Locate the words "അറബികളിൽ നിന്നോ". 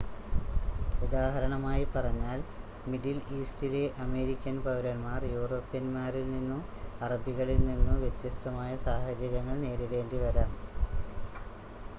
7.01-7.95